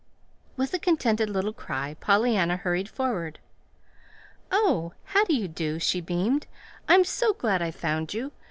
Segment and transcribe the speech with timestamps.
[0.57, 3.37] With a contented little cry Pollyanna hurried forward.
[4.51, 6.47] "Oh, how do you do?" she beamed.
[6.89, 8.31] "I'm so glad I found you!